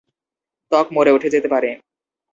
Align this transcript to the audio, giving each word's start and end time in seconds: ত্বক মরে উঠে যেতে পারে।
ত্বক 0.71 0.87
মরে 0.91 1.11
উঠে 1.11 1.29
যেতে 1.29 1.47
পারে। 1.47 1.69